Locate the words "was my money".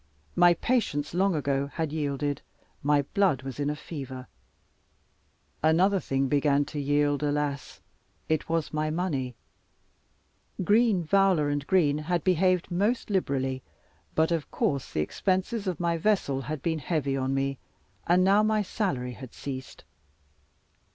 8.49-9.35